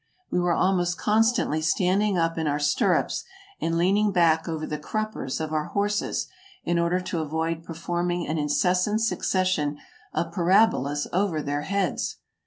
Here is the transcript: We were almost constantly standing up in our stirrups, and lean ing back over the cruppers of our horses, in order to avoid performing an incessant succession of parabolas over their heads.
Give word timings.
We 0.31 0.39
were 0.39 0.53
almost 0.55 0.97
constantly 0.97 1.61
standing 1.61 2.17
up 2.17 2.35
in 2.35 2.47
our 2.47 2.57
stirrups, 2.57 3.23
and 3.59 3.77
lean 3.77 3.97
ing 3.97 4.11
back 4.11 4.47
over 4.49 4.65
the 4.65 4.79
cruppers 4.79 5.39
of 5.39 5.53
our 5.53 5.65
horses, 5.65 6.27
in 6.63 6.79
order 6.79 6.99
to 7.01 7.19
avoid 7.21 7.63
performing 7.63 8.25
an 8.25 8.39
incessant 8.39 9.01
succession 9.01 9.77
of 10.11 10.31
parabolas 10.33 11.05
over 11.13 11.39
their 11.43 11.61
heads. 11.61 12.17